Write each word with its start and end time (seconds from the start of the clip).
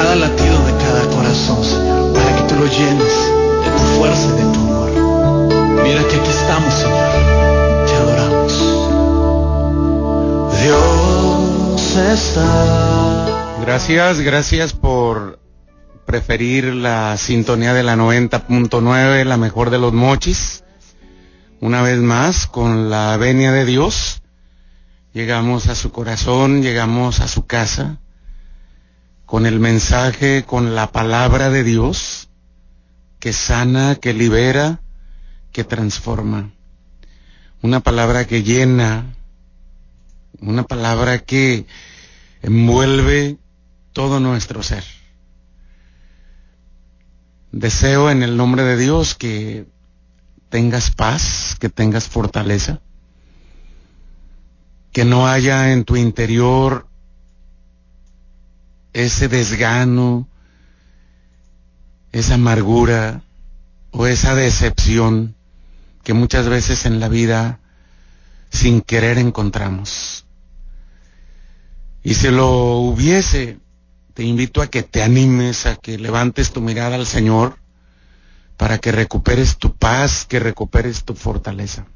cada 0.00 0.16
latido 0.16 0.64
de 0.64 0.72
cada 0.82 1.04
corazón, 1.14 1.62
Señor, 1.62 2.14
para 2.14 2.36
que 2.36 2.42
tú 2.44 2.54
lo 2.54 2.64
llenes 2.66 3.14
de 3.64 3.70
tu 3.70 3.82
fuerza 3.98 4.28
y 4.28 4.32
de 4.32 4.52
tu 4.54 4.60
amor. 4.60 4.90
Mira 5.82 6.02
que 6.08 6.16
aquí 6.16 6.30
estamos, 6.30 6.72
Señor, 6.72 7.10
te 7.86 7.92
adoramos. 7.96 8.52
Dios 10.62 11.96
está. 12.12 13.56
Gracias, 13.60 14.20
gracias 14.20 14.72
por 14.72 15.38
preferir 16.06 16.74
la 16.74 17.18
sintonía 17.18 17.74
de 17.74 17.82
la 17.82 17.94
90.9, 17.96 19.24
la 19.24 19.36
mejor 19.36 19.68
de 19.68 19.78
los 19.78 19.92
mochis. 19.92 20.64
Una 21.60 21.82
vez 21.82 21.98
más, 21.98 22.46
con 22.46 22.88
la 22.88 23.18
venia 23.18 23.52
de 23.52 23.66
Dios 23.66 24.22
llegamos 25.12 25.68
a 25.68 25.74
su 25.74 25.92
corazón, 25.92 26.62
llegamos 26.62 27.20
a 27.20 27.28
su 27.28 27.44
casa, 27.44 27.98
con 29.30 29.46
el 29.46 29.60
mensaje, 29.60 30.42
con 30.44 30.74
la 30.74 30.90
palabra 30.90 31.50
de 31.50 31.62
Dios, 31.62 32.28
que 33.20 33.32
sana, 33.32 33.94
que 33.94 34.12
libera, 34.12 34.80
que 35.52 35.62
transforma. 35.62 36.50
Una 37.62 37.78
palabra 37.78 38.26
que 38.26 38.42
llena, 38.42 39.14
una 40.40 40.64
palabra 40.64 41.20
que 41.20 41.64
envuelve 42.42 43.38
todo 43.92 44.18
nuestro 44.18 44.64
ser. 44.64 44.82
Deseo 47.52 48.10
en 48.10 48.24
el 48.24 48.36
nombre 48.36 48.64
de 48.64 48.76
Dios 48.76 49.14
que 49.14 49.64
tengas 50.48 50.90
paz, 50.90 51.56
que 51.60 51.68
tengas 51.68 52.08
fortaleza 52.08 52.80
que 54.92 55.04
no 55.04 55.28
haya 55.28 55.72
en 55.72 55.84
tu 55.84 55.94
interior 55.94 56.89
ese 58.92 59.28
desgano, 59.28 60.28
esa 62.12 62.34
amargura 62.34 63.22
o 63.92 64.06
esa 64.06 64.34
decepción 64.34 65.34
que 66.02 66.12
muchas 66.14 66.48
veces 66.48 66.86
en 66.86 67.00
la 67.00 67.08
vida 67.08 67.60
sin 68.50 68.80
querer 68.80 69.18
encontramos. 69.18 70.26
Y 72.02 72.14
si 72.14 72.30
lo 72.30 72.78
hubiese, 72.78 73.58
te 74.14 74.24
invito 74.24 74.62
a 74.62 74.68
que 74.68 74.82
te 74.82 75.02
animes, 75.02 75.66
a 75.66 75.76
que 75.76 75.98
levantes 75.98 76.52
tu 76.52 76.60
mirada 76.60 76.96
al 76.96 77.06
Señor 77.06 77.58
para 78.56 78.78
que 78.78 78.92
recuperes 78.92 79.56
tu 79.56 79.74
paz, 79.74 80.26
que 80.26 80.38
recuperes 80.38 81.04
tu 81.04 81.14
fortaleza. 81.14 81.86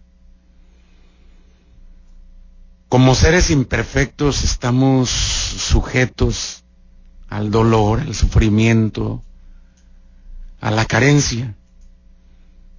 Como 2.88 3.14
seres 3.14 3.50
imperfectos 3.50 4.44
estamos 4.44 5.10
sujetos 5.10 6.63
al 7.34 7.50
dolor, 7.50 8.00
al 8.00 8.14
sufrimiento, 8.14 9.24
a 10.60 10.70
la 10.70 10.84
carencia. 10.84 11.56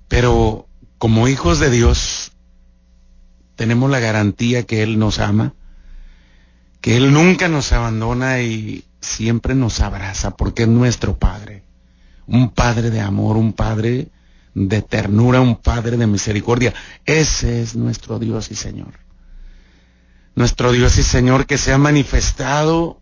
Pero 0.07 0.68
como 0.97 1.28
hijos 1.28 1.59
de 1.59 1.69
Dios 1.69 2.31
tenemos 3.57 3.91
la 3.91 4.00
garantía 4.00 4.63
que 4.63 4.81
Él 4.81 4.97
nos 4.97 5.19
ama, 5.19 5.53
que 6.79 6.96
Él 6.96 7.12
nunca 7.12 7.50
nos 7.50 7.74
abandona 7.74 8.41
y 8.41 8.85
siempre 9.02 9.56
nos 9.56 9.81
abraza 9.81 10.38
porque 10.38 10.63
es 10.63 10.69
nuestro 10.69 11.19
Padre. 11.19 11.63
Un 12.25 12.50
Padre 12.50 12.91
de 12.91 13.02
amor, 13.02 13.35
un 13.35 13.52
Padre 13.52 14.08
de 14.53 14.81
ternura, 14.81 15.41
un 15.41 15.58
Padre 15.58 15.97
de 15.97 16.08
misericordia. 16.08 16.74
Ese 17.06 17.62
es 17.62 17.75
nuestro 17.75 18.19
Dios 18.19 18.52
y 18.52 18.56
Señor 18.56 19.06
nuestro 20.35 20.74
Dios 20.74 20.97
y 20.97 21.03
Señor 21.03 21.46
que 21.46 21.58
se 21.58 21.72
ha 21.72 21.78
manifestado 21.78 23.00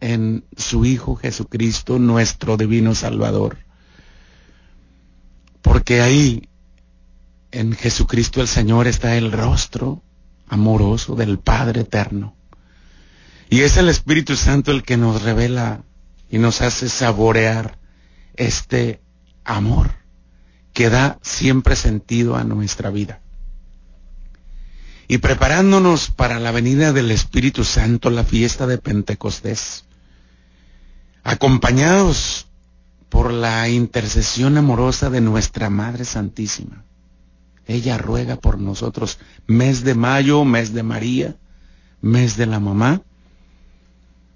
en 0.00 0.44
su 0.56 0.84
Hijo 0.84 1.16
Jesucristo, 1.16 1.98
nuestro 1.98 2.56
divino 2.56 2.94
Salvador. 2.94 3.58
Porque 5.62 6.00
ahí, 6.00 6.48
en 7.50 7.72
Jesucristo 7.72 8.40
el 8.40 8.48
Señor, 8.48 8.86
está 8.86 9.16
el 9.16 9.32
rostro 9.32 10.02
amoroso 10.48 11.14
del 11.14 11.38
Padre 11.38 11.82
eterno. 11.82 12.34
Y 13.50 13.60
es 13.60 13.76
el 13.76 13.88
Espíritu 13.88 14.36
Santo 14.36 14.70
el 14.70 14.82
que 14.82 14.96
nos 14.96 15.22
revela 15.22 15.84
y 16.30 16.38
nos 16.38 16.60
hace 16.60 16.88
saborear 16.88 17.78
este 18.34 19.00
amor 19.44 19.90
que 20.72 20.90
da 20.90 21.18
siempre 21.22 21.74
sentido 21.74 22.36
a 22.36 22.44
nuestra 22.44 22.90
vida 22.90 23.20
y 25.08 25.18
preparándonos 25.18 26.10
para 26.10 26.38
la 26.38 26.52
venida 26.52 26.92
del 26.92 27.10
Espíritu 27.10 27.64
Santo, 27.64 28.10
la 28.10 28.24
fiesta 28.24 28.66
de 28.66 28.76
Pentecostés, 28.76 29.86
acompañados 31.28 32.46
por 33.10 33.30
la 33.34 33.68
intercesión 33.68 34.56
amorosa 34.56 35.10
de 35.10 35.20
nuestra 35.20 35.68
Madre 35.68 36.06
Santísima. 36.06 36.84
Ella 37.66 37.98
ruega 37.98 38.36
por 38.36 38.58
nosotros, 38.58 39.18
mes 39.46 39.84
de 39.84 39.94
mayo, 39.94 40.46
mes 40.46 40.72
de 40.72 40.82
María, 40.82 41.36
mes 42.00 42.38
de 42.38 42.46
la 42.46 42.60
mamá, 42.60 43.02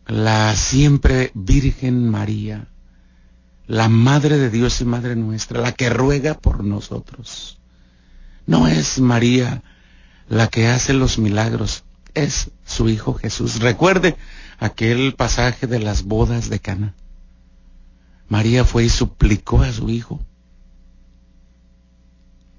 la 0.07 0.55
siempre 0.55 1.31
Virgen 1.33 2.11
María, 2.11 2.69
la 3.67 3.89
Madre 3.89 4.37
de 4.37 4.51
Dios 4.51 4.83
y 4.83 4.85
Madre 4.85 5.17
nuestra, 5.17 5.63
la 5.63 5.73
que 5.73 5.89
ruega 5.89 6.35
por 6.35 6.63
nosotros. 6.63 7.59
No 8.47 8.69
es 8.69 9.01
María 9.01 9.63
la 10.29 10.49
que 10.49 10.69
hace 10.69 10.93
los 10.93 11.19
milagros 11.19 11.85
es 12.13 12.51
su 12.67 12.91
Hijo 12.91 13.15
Jesús. 13.15 13.61
Recuerde 13.61 14.17
aquel 14.63 15.15
pasaje 15.15 15.67
de 15.67 15.81
las 15.81 16.05
bodas 16.05 16.49
de 16.49 16.61
Cana. 16.61 16.95
María 18.29 18.65
fue 18.65 18.85
y 18.85 18.89
suplicó 18.89 19.61
a 19.61 19.73
su 19.73 19.91
Hijo. 19.91 20.25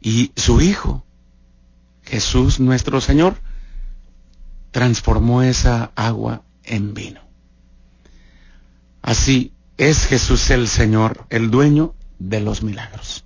Y 0.02 0.34
su 0.36 0.60
Hijo, 0.60 1.06
Jesús 2.04 2.60
nuestro 2.60 3.00
Señor, 3.00 3.38
transformó 4.72 5.44
esa 5.44 5.94
agua 5.96 6.44
en 6.66 6.94
vino. 6.94 7.22
Así 9.02 9.54
es 9.78 10.06
Jesús 10.06 10.50
el 10.50 10.68
Señor, 10.68 11.26
el 11.30 11.52
dueño 11.52 11.96
de 12.20 12.42
los 12.42 12.64
milagros. 12.64 13.24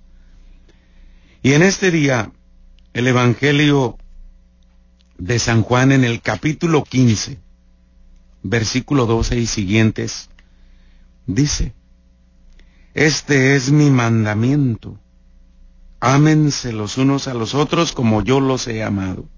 Y 1.42 1.54
en 1.54 1.64
este 1.64 1.90
día, 1.90 2.30
el 2.92 3.08
Evangelio 3.08 3.98
de 5.18 5.40
San 5.40 5.62
Juan 5.62 5.90
en 5.90 6.04
el 6.04 6.22
capítulo 6.22 6.84
15, 6.84 7.40
versículo 8.42 9.06
12 9.06 9.38
y 9.38 9.46
siguientes, 9.46 10.30
dice, 11.26 11.74
Este 12.94 13.56
es 13.56 13.70
mi 13.70 13.90
mandamiento, 13.90 14.98
ámense 16.00 16.72
los 16.72 16.98
unos 16.98 17.28
a 17.28 17.34
los 17.34 17.54
otros 17.54 17.92
como 17.92 18.22
yo 18.22 18.40
los 18.40 18.66
he 18.68 18.82
amado. 18.82 19.28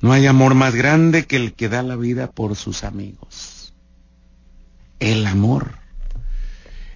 No 0.00 0.12
hay 0.12 0.26
amor 0.26 0.54
más 0.54 0.74
grande 0.74 1.26
que 1.26 1.36
el 1.36 1.54
que 1.54 1.68
da 1.68 1.82
la 1.82 1.96
vida 1.96 2.30
por 2.30 2.56
sus 2.56 2.84
amigos. 2.84 3.72
El 5.00 5.26
amor. 5.26 5.78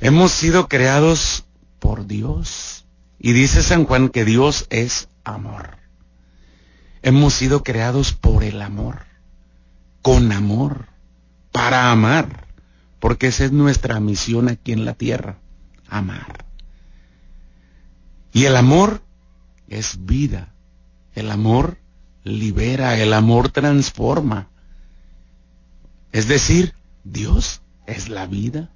Hemos 0.01 0.31
sido 0.31 0.69
creados 0.69 1.47
por 1.79 2.07
Dios. 2.07 2.87
Y 3.19 3.33
dice 3.33 3.63
San 3.63 3.85
Juan 3.85 4.11
que 4.11 4.25
Dios 4.25 4.67
es 4.71 5.09
amor. 5.25 5.79
Hemos 7.03 7.35
sido 7.35 7.63
creados 7.63 8.13
por 8.13 8.45
el 8.45 8.61
amor, 8.61 9.07
con 10.03 10.33
amor, 10.33 10.87
para 11.53 11.91
amar, 11.91 12.47
porque 13.01 13.29
esa 13.29 13.45
es 13.45 13.53
nuestra 13.53 14.01
misión 14.01 14.49
aquí 14.49 14.73
en 14.73 14.85
la 14.85 14.95
tierra, 14.95 15.39
amar. 15.89 16.47
Y 18.33 18.45
el 18.45 18.57
amor 18.57 19.03
es 19.69 20.05
vida, 20.05 20.55
el 21.15 21.31
amor 21.31 21.79
libera, 22.25 22.99
el 22.99 23.13
amor 23.13 23.51
transforma. 23.51 24.51
Es 26.13 26.29
decir, 26.29 26.75
Dios 27.05 27.63
es 27.87 28.09
la 28.09 28.27
vida, 28.27 28.71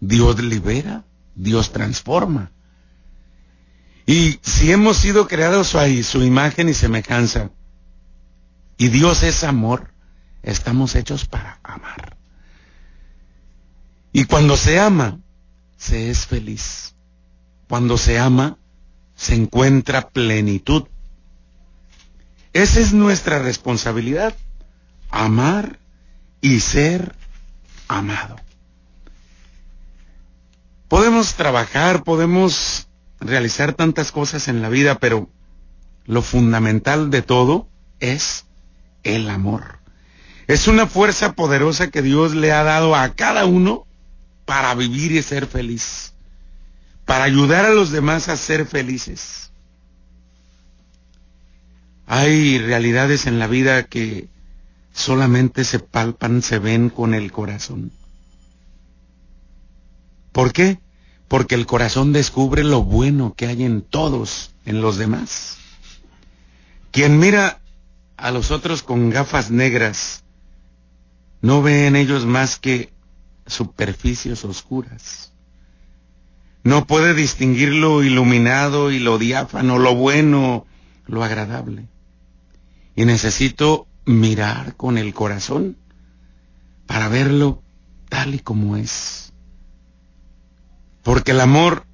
Dios 0.00 0.42
libera, 0.42 1.04
Dios 1.34 1.72
transforma. 1.72 2.52
Y 4.06 4.38
si 4.42 4.72
hemos 4.72 4.96
sido 4.96 5.28
creados 5.28 5.74
a 5.74 5.86
su 6.02 6.22
imagen 6.22 6.68
y 6.68 6.74
semejanza, 6.74 7.50
y 8.78 8.88
Dios 8.88 9.22
es 9.22 9.44
amor, 9.44 9.92
estamos 10.42 10.94
hechos 10.94 11.26
para 11.26 11.60
amar. 11.62 12.16
Y 14.12 14.24
cuando 14.24 14.56
se 14.56 14.78
ama, 14.78 15.20
se 15.76 16.10
es 16.10 16.26
feliz. 16.26 16.94
Cuando 17.68 17.98
se 17.98 18.18
ama, 18.18 18.58
se 19.14 19.34
encuentra 19.34 20.08
plenitud. 20.08 20.84
Esa 22.52 22.80
es 22.80 22.92
nuestra 22.92 23.40
responsabilidad, 23.40 24.34
amar 25.10 25.78
y 26.40 26.60
ser 26.60 27.14
amado. 27.88 28.36
Podemos 30.88 31.34
trabajar, 31.34 32.02
podemos 32.02 32.88
realizar 33.20 33.74
tantas 33.74 34.10
cosas 34.12 34.48
en 34.48 34.62
la 34.62 34.68
vida, 34.68 34.98
pero 34.98 35.28
lo 36.06 36.22
fundamental 36.22 37.10
de 37.10 37.22
todo 37.22 37.68
es 38.00 38.46
el 39.02 39.28
amor. 39.28 39.77
Es 40.48 40.66
una 40.66 40.86
fuerza 40.86 41.34
poderosa 41.34 41.90
que 41.90 42.00
Dios 42.00 42.34
le 42.34 42.52
ha 42.52 42.62
dado 42.62 42.96
a 42.96 43.10
cada 43.10 43.44
uno 43.44 43.86
para 44.46 44.74
vivir 44.74 45.12
y 45.12 45.22
ser 45.22 45.46
feliz, 45.46 46.14
para 47.04 47.24
ayudar 47.24 47.66
a 47.66 47.70
los 47.74 47.90
demás 47.90 48.30
a 48.30 48.36
ser 48.38 48.64
felices. 48.64 49.52
Hay 52.06 52.58
realidades 52.58 53.26
en 53.26 53.38
la 53.38 53.46
vida 53.46 53.82
que 53.82 54.28
solamente 54.94 55.64
se 55.64 55.80
palpan, 55.80 56.40
se 56.40 56.58
ven 56.58 56.88
con 56.88 57.12
el 57.12 57.30
corazón. 57.30 57.92
¿Por 60.32 60.54
qué? 60.54 60.80
Porque 61.28 61.56
el 61.56 61.66
corazón 61.66 62.14
descubre 62.14 62.64
lo 62.64 62.82
bueno 62.84 63.34
que 63.36 63.48
hay 63.48 63.64
en 63.64 63.82
todos, 63.82 64.54
en 64.64 64.80
los 64.80 64.96
demás. 64.96 65.58
Quien 66.90 67.18
mira 67.18 67.60
a 68.16 68.30
los 68.30 68.50
otros 68.50 68.82
con 68.82 69.10
gafas 69.10 69.50
negras, 69.50 70.24
no 71.40 71.62
ve 71.62 71.86
en 71.86 71.96
ellos 71.96 72.26
más 72.26 72.58
que 72.58 72.92
superficies 73.46 74.44
oscuras. 74.44 75.32
No 76.64 76.86
puede 76.86 77.14
distinguir 77.14 77.72
lo 77.72 78.02
iluminado 78.02 78.90
y 78.90 78.98
lo 78.98 79.18
diáfano, 79.18 79.78
lo 79.78 79.94
bueno, 79.94 80.66
lo 81.06 81.24
agradable. 81.24 81.88
Y 82.94 83.04
necesito 83.04 83.86
mirar 84.04 84.76
con 84.76 84.98
el 84.98 85.14
corazón 85.14 85.76
para 86.86 87.08
verlo 87.08 87.62
tal 88.08 88.34
y 88.34 88.40
como 88.40 88.76
es. 88.76 89.32
Porque 91.02 91.30
el 91.30 91.40
amor 91.40 91.86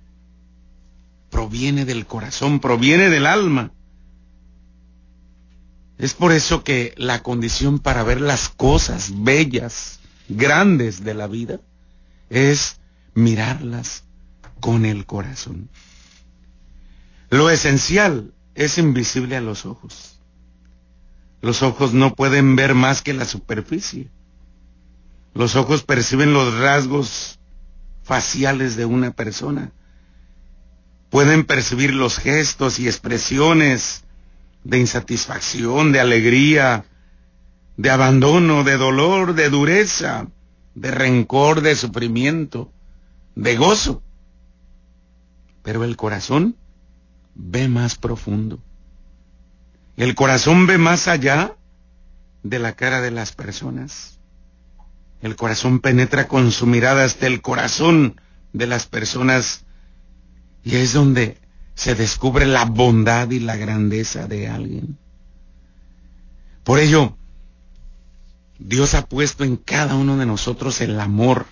proviene 1.30 1.84
del 1.84 2.06
corazón, 2.06 2.60
proviene 2.60 3.10
del 3.10 3.26
alma. 3.26 3.72
Es 5.98 6.14
por 6.14 6.32
eso 6.32 6.64
que 6.64 6.94
la 6.96 7.22
condición 7.22 7.78
para 7.78 8.02
ver 8.02 8.20
las 8.20 8.48
cosas 8.48 9.12
bellas, 9.22 10.00
grandes 10.28 11.04
de 11.04 11.14
la 11.14 11.26
vida, 11.26 11.60
es 12.30 12.80
mirarlas 13.14 14.04
con 14.60 14.84
el 14.84 15.06
corazón. 15.06 15.68
Lo 17.30 17.50
esencial 17.50 18.32
es 18.54 18.78
invisible 18.78 19.36
a 19.36 19.40
los 19.40 19.66
ojos. 19.66 20.20
Los 21.40 21.62
ojos 21.62 21.92
no 21.92 22.14
pueden 22.14 22.56
ver 22.56 22.74
más 22.74 23.02
que 23.02 23.12
la 23.12 23.24
superficie. 23.24 24.10
Los 25.34 25.56
ojos 25.56 25.82
perciben 25.82 26.32
los 26.32 26.54
rasgos 26.54 27.38
faciales 28.02 28.76
de 28.76 28.84
una 28.84 29.10
persona. 29.10 29.72
Pueden 31.10 31.44
percibir 31.44 31.92
los 31.92 32.18
gestos 32.18 32.78
y 32.78 32.86
expresiones 32.86 34.03
de 34.64 34.78
insatisfacción, 34.78 35.92
de 35.92 36.00
alegría, 36.00 36.86
de 37.76 37.90
abandono, 37.90 38.64
de 38.64 38.76
dolor, 38.76 39.34
de 39.34 39.50
dureza, 39.50 40.26
de 40.74 40.90
rencor, 40.90 41.60
de 41.60 41.76
sufrimiento, 41.76 42.72
de 43.34 43.56
gozo. 43.56 44.02
Pero 45.62 45.84
el 45.84 45.96
corazón 45.96 46.56
ve 47.34 47.68
más 47.68 47.96
profundo. 47.96 48.60
El 49.96 50.14
corazón 50.14 50.66
ve 50.66 50.78
más 50.78 51.08
allá 51.08 51.56
de 52.42 52.58
la 52.58 52.72
cara 52.72 53.00
de 53.00 53.10
las 53.10 53.32
personas. 53.32 54.18
El 55.20 55.36
corazón 55.36 55.80
penetra 55.80 56.28
con 56.28 56.52
su 56.52 56.66
mirada 56.66 57.04
hasta 57.04 57.26
el 57.26 57.40
corazón 57.40 58.20
de 58.52 58.66
las 58.66 58.86
personas 58.86 59.64
y 60.62 60.76
es 60.76 60.92
donde 60.92 61.38
se 61.74 61.94
descubre 61.94 62.46
la 62.46 62.64
bondad 62.64 63.30
y 63.30 63.40
la 63.40 63.56
grandeza 63.56 64.26
de 64.26 64.48
alguien. 64.48 64.98
Por 66.62 66.78
ello, 66.78 67.16
Dios 68.58 68.94
ha 68.94 69.06
puesto 69.06 69.44
en 69.44 69.56
cada 69.56 69.94
uno 69.96 70.16
de 70.16 70.26
nosotros 70.26 70.80
el 70.80 70.98
amor, 70.98 71.46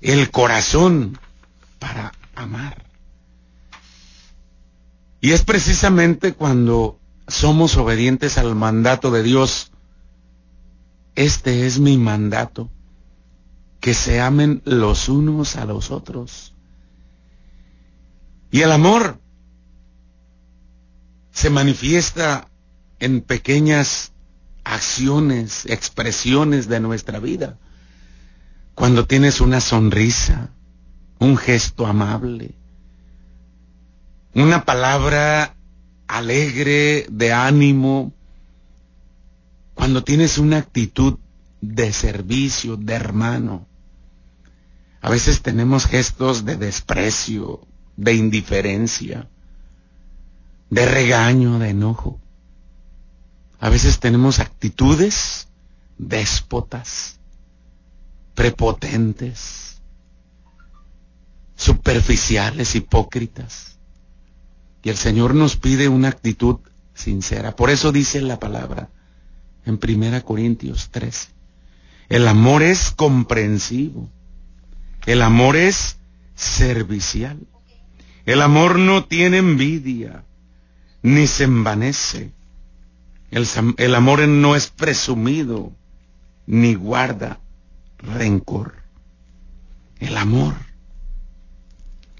el 0.00 0.30
corazón 0.30 1.18
para 1.78 2.12
amar. 2.34 2.84
Y 5.20 5.32
es 5.32 5.44
precisamente 5.44 6.32
cuando 6.32 6.98
somos 7.26 7.76
obedientes 7.76 8.38
al 8.38 8.54
mandato 8.54 9.10
de 9.10 9.22
Dios. 9.22 9.70
Este 11.14 11.66
es 11.66 11.80
mi 11.80 11.98
mandato, 11.98 12.70
que 13.80 13.92
se 13.94 14.20
amen 14.20 14.62
los 14.64 15.08
unos 15.08 15.56
a 15.56 15.64
los 15.64 15.90
otros. 15.90 16.54
Y 18.50 18.62
el 18.62 18.72
amor 18.72 19.20
se 21.30 21.50
manifiesta 21.50 22.48
en 22.98 23.20
pequeñas 23.20 24.12
acciones, 24.64 25.66
expresiones 25.66 26.68
de 26.68 26.80
nuestra 26.80 27.20
vida. 27.20 27.58
Cuando 28.74 29.06
tienes 29.06 29.40
una 29.40 29.60
sonrisa, 29.60 30.50
un 31.18 31.36
gesto 31.36 31.86
amable, 31.86 32.54
una 34.34 34.64
palabra 34.64 35.56
alegre, 36.06 37.06
de 37.10 37.32
ánimo, 37.32 38.12
cuando 39.74 40.02
tienes 40.02 40.38
una 40.38 40.58
actitud 40.58 41.18
de 41.60 41.92
servicio, 41.92 42.76
de 42.76 42.94
hermano. 42.94 43.66
A 45.00 45.10
veces 45.10 45.42
tenemos 45.42 45.86
gestos 45.86 46.44
de 46.44 46.56
desprecio, 46.56 47.66
de 47.98 48.14
indiferencia, 48.14 49.28
de 50.70 50.86
regaño, 50.86 51.58
de 51.58 51.70
enojo. 51.70 52.20
A 53.58 53.68
veces 53.68 53.98
tenemos 53.98 54.38
actitudes 54.38 55.48
déspotas, 55.98 57.18
prepotentes, 58.36 59.82
superficiales, 61.56 62.76
hipócritas. 62.76 63.78
Y 64.84 64.90
el 64.90 64.96
Señor 64.96 65.34
nos 65.34 65.56
pide 65.56 65.88
una 65.88 66.08
actitud 66.08 66.60
sincera. 66.94 67.56
Por 67.56 67.68
eso 67.68 67.90
dice 67.90 68.20
la 68.20 68.38
palabra 68.38 68.90
en 69.66 69.80
1 69.82 70.24
Corintios 70.24 70.90
13. 70.90 71.30
El 72.10 72.28
amor 72.28 72.62
es 72.62 72.92
comprensivo. 72.92 74.08
El 75.04 75.20
amor 75.22 75.56
es 75.56 75.96
servicial. 76.36 77.40
El 78.28 78.42
amor 78.42 78.78
no 78.78 79.06
tiene 79.06 79.38
envidia, 79.38 80.22
ni 81.00 81.26
se 81.26 81.44
envanece. 81.44 82.34
El, 83.30 83.48
el, 83.78 83.94
amor 83.94 84.28
no 84.28 84.54
es 84.54 84.66
presumido, 84.66 85.72
ni 86.46 86.74
guarda 86.74 87.40
rencor. 87.96 88.82
El 89.98 90.14
amor. 90.18 90.56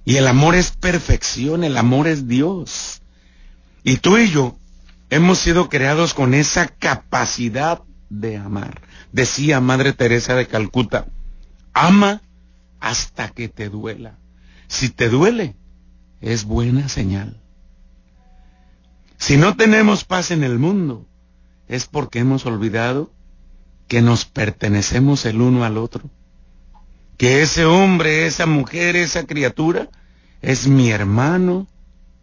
Y 0.07 0.17
el 0.17 0.29
amor 0.29 0.55
es 0.55 0.71
perfección, 0.71 1.63
el 1.63 1.77
amor 1.77 2.09
es 2.09 2.27
Dios. 2.27 3.03
Y 3.85 3.99
tú 3.99 4.17
y 4.17 4.31
yo 4.31 4.59
hemos 5.11 5.39
sido 5.39 5.69
creados 5.69 6.15
con 6.15 6.33
esa 6.33 6.69
capacidad 6.69 7.83
de 8.09 8.39
amar. 8.39 8.81
Decía 9.13 9.61
Madre 9.61 9.93
Teresa 9.93 10.35
de 10.37 10.47
Calcuta, 10.47 11.07
ama 11.75 12.23
hasta 12.81 13.29
que 13.29 13.51
te 13.51 13.69
duela. 13.69 14.17
Si 14.69 14.89
te 14.89 15.11
duele, 15.11 15.55
es 16.21 16.45
buena 16.45 16.89
señal. 16.89 17.41
Si 19.19 19.37
no 19.37 19.57
tenemos 19.57 20.05
paz 20.05 20.31
en 20.31 20.45
el 20.45 20.59
mundo, 20.59 21.07
es 21.67 21.87
porque 21.87 22.21
hemos 22.21 22.47
olvidado 22.47 23.11
que 23.89 24.03
nos 24.03 24.25
pertenecemos 24.25 25.25
el 25.27 25.41
uno 25.41 25.65
al 25.65 25.77
otro. 25.77 26.09
Que 27.17 27.43
ese 27.43 27.65
hombre, 27.65 28.27
esa 28.27 28.47
mujer, 28.47 28.95
esa 28.95 29.27
criatura 29.27 29.89
es 30.41 30.69
mi 30.69 30.91
hermano, 30.91 31.67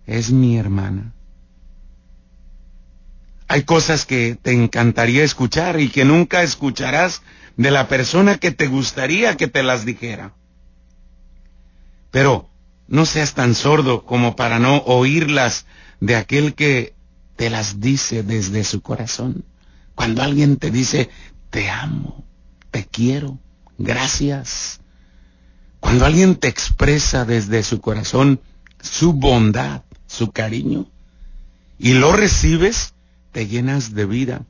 es 0.06 0.32
mi 0.32 0.58
hermana. 0.58 1.14
Hay 3.48 3.64
cosas 3.64 4.06
que 4.06 4.38
te 4.42 4.54
encantaría 4.54 5.24
escuchar 5.24 5.80
y 5.80 5.90
que 5.90 6.06
nunca 6.06 6.44
escucharás 6.44 7.22
de 7.58 7.72
la 7.72 7.88
persona 7.88 8.38
que 8.38 8.52
te 8.52 8.68
gustaría 8.68 9.38
que 9.38 9.48
te 9.48 9.64
las 9.64 9.86
dijera. 9.86 10.34
Pero 12.12 12.50
no 12.88 13.06
seas 13.06 13.34
tan 13.34 13.56
sordo 13.56 14.06
como 14.06 14.36
para 14.36 14.60
no 14.60 14.78
oírlas 14.86 15.66
de 16.00 16.16
aquel 16.16 16.54
que 16.54 16.96
te 17.36 17.50
las 17.50 17.80
dice 17.80 18.24
desde 18.24 18.64
su 18.64 18.82
corazón. 18.82 19.46
Cuando 19.96 20.22
alguien 20.22 20.58
te 20.58 20.72
dice, 20.72 21.10
te 21.50 21.70
amo, 21.70 22.26
te 22.72 22.86
quiero, 22.86 23.40
gracias, 23.78 24.80
Cuando 25.80 26.06
alguien 26.06 26.36
te 26.36 26.48
expresa 26.48 27.26
desde 27.26 27.62
su 27.62 27.80
corazón 27.80 28.42
su 28.82 29.14
bondad, 29.14 29.84
su 30.08 30.32
cariño, 30.32 30.88
y 31.78 31.94
lo 31.94 32.12
recibes, 32.14 32.94
te 33.32 33.48
llenas 33.48 33.94
de 33.94 34.06
vida. 34.06 34.46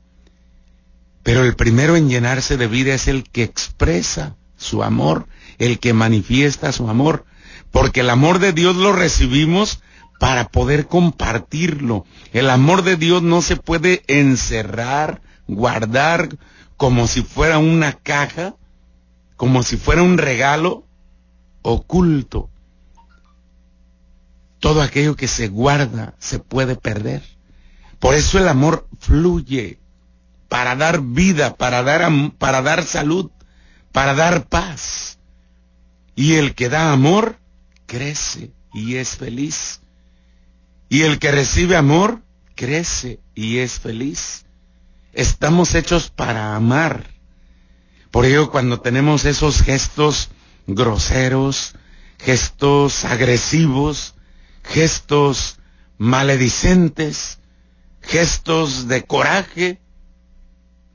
Pero 1.22 1.44
el 1.44 1.54
primero 1.56 1.96
en 1.96 2.08
llenarse 2.08 2.56
de 2.56 2.68
vida 2.68 2.94
es 2.94 3.08
el 3.08 3.24
que 3.24 3.42
expresa 3.42 4.36
su 4.56 4.82
amor, 4.82 5.26
el 5.58 5.78
que 5.78 5.92
manifiesta 5.92 6.72
su 6.72 6.88
amor, 6.88 7.26
porque 7.70 8.00
el 8.00 8.10
amor 8.10 8.38
de 8.38 8.52
Dios 8.52 8.76
lo 8.76 8.92
recibimos 8.92 9.80
para 10.18 10.48
poder 10.48 10.86
compartirlo. 10.86 12.04
El 12.32 12.50
amor 12.50 12.82
de 12.82 12.96
Dios 12.96 13.22
no 13.22 13.42
se 13.42 13.56
puede 13.56 14.02
encerrar, 14.06 15.20
guardar 15.46 16.28
como 16.76 17.06
si 17.06 17.22
fuera 17.22 17.58
una 17.58 17.92
caja, 17.92 18.54
como 19.36 19.62
si 19.62 19.76
fuera 19.76 20.02
un 20.02 20.18
regalo 20.18 20.84
oculto. 21.62 22.50
Todo 24.58 24.82
aquello 24.82 25.16
que 25.16 25.28
se 25.28 25.48
guarda 25.48 26.14
se 26.18 26.38
puede 26.38 26.76
perder. 26.76 27.22
Por 27.98 28.14
eso 28.14 28.38
el 28.38 28.48
amor 28.48 28.88
fluye 28.98 29.78
para 30.48 30.76
dar 30.76 31.00
vida, 31.00 31.56
para 31.56 31.82
dar, 31.82 32.10
para 32.38 32.62
dar 32.62 32.84
salud, 32.84 33.30
para 33.92 34.14
dar 34.14 34.46
paz. 34.46 35.18
Y 36.14 36.34
el 36.34 36.54
que 36.54 36.68
da 36.68 36.92
amor 36.92 37.38
crece 37.86 38.52
y 38.72 38.96
es 38.96 39.16
feliz. 39.16 39.80
Y 40.88 41.02
el 41.02 41.18
que 41.18 41.32
recibe 41.32 41.76
amor 41.76 42.22
crece 42.54 43.20
y 43.34 43.58
es 43.58 43.80
feliz. 43.80 44.44
Estamos 45.12 45.74
hechos 45.74 46.10
para 46.10 46.54
amar. 46.54 47.06
Por 48.10 48.24
ello 48.24 48.50
cuando 48.50 48.80
tenemos 48.80 49.24
esos 49.24 49.62
gestos 49.62 50.30
groseros, 50.66 51.74
gestos 52.18 53.04
agresivos, 53.04 54.14
gestos 54.62 55.58
maledicentes, 55.98 57.38
gestos 58.02 58.88
de 58.88 59.04
coraje, 59.04 59.80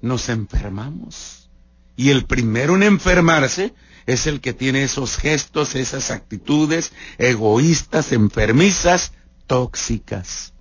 nos 0.02 0.30
enfermamos. 0.30 1.50
Y 1.96 2.10
el 2.10 2.26
primero 2.26 2.76
en 2.76 2.84
enfermarse 2.84 3.74
es 4.06 4.28
el 4.28 4.42
que 4.42 4.54
tiene 4.54 4.84
esos 4.84 5.18
gestos, 5.18 5.76
esas 5.76 6.12
actitudes 6.12 6.92
egoístas, 7.18 8.12
enfermizas, 8.12 9.14
tóxicas. 9.48 10.54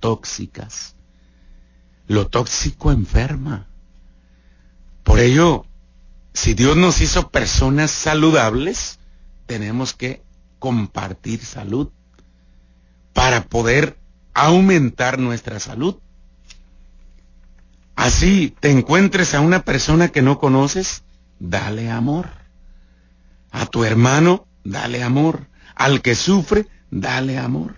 Tóxicas. 0.00 0.96
Lo 2.06 2.28
tóxico 2.28 2.92
enferma. 2.92 3.68
Por 5.02 5.20
ello, 5.20 5.66
si 6.32 6.54
Dios 6.54 6.76
nos 6.76 7.00
hizo 7.00 7.30
personas 7.30 7.90
saludables, 7.90 8.98
tenemos 9.46 9.94
que 9.94 10.22
compartir 10.58 11.44
salud 11.44 11.90
para 13.12 13.44
poder 13.44 13.98
aumentar 14.34 15.18
nuestra 15.18 15.60
salud. 15.60 15.96
Así 17.96 18.54
te 18.60 18.70
encuentres 18.70 19.34
a 19.34 19.40
una 19.40 19.62
persona 19.62 20.08
que 20.08 20.22
no 20.22 20.38
conoces, 20.38 21.04
dale 21.38 21.90
amor. 21.90 22.28
A 23.50 23.66
tu 23.66 23.84
hermano, 23.84 24.46
dale 24.64 25.02
amor. 25.02 25.46
Al 25.74 26.02
que 26.02 26.14
sufre, 26.14 26.66
dale 26.90 27.38
amor. 27.38 27.76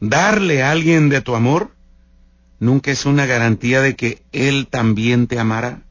Darle 0.00 0.62
a 0.62 0.70
alguien 0.70 1.08
de 1.08 1.20
tu 1.20 1.34
amor 1.34 1.74
nunca 2.58 2.90
es 2.90 3.06
una 3.06 3.26
garantía 3.26 3.80
de 3.80 3.96
que 3.96 4.22
él 4.32 4.68
también 4.68 5.26
te 5.26 5.38
amará. 5.38 5.82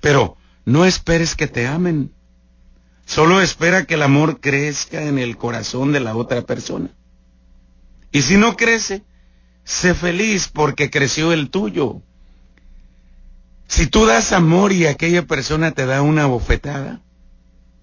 Pero 0.00 0.36
no 0.64 0.84
esperes 0.84 1.34
que 1.34 1.46
te 1.46 1.66
amen. 1.66 2.12
Solo 3.04 3.40
espera 3.40 3.84
que 3.84 3.94
el 3.94 4.02
amor 4.02 4.40
crezca 4.40 5.02
en 5.02 5.18
el 5.18 5.36
corazón 5.36 5.92
de 5.92 6.00
la 6.00 6.16
otra 6.16 6.42
persona. 6.42 6.90
Y 8.10 8.22
si 8.22 8.36
no 8.36 8.56
crece, 8.56 9.04
sé 9.64 9.94
feliz 9.94 10.48
porque 10.48 10.90
creció 10.90 11.32
el 11.32 11.50
tuyo. 11.50 12.02
Si 13.68 13.86
tú 13.86 14.06
das 14.06 14.32
amor 14.32 14.72
y 14.72 14.86
aquella 14.86 15.26
persona 15.26 15.72
te 15.72 15.86
da 15.86 16.02
una 16.02 16.26
bofetada, 16.26 17.00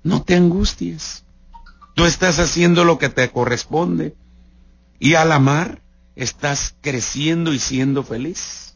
no 0.03 0.21
te 0.23 0.35
angusties. 0.35 1.23
Tú 1.95 2.05
estás 2.05 2.39
haciendo 2.39 2.85
lo 2.85 2.97
que 2.97 3.09
te 3.09 3.29
corresponde. 3.31 4.15
Y 4.99 5.15
al 5.15 5.31
amar, 5.31 5.81
estás 6.15 6.75
creciendo 6.81 7.53
y 7.53 7.59
siendo 7.59 8.03
feliz 8.03 8.69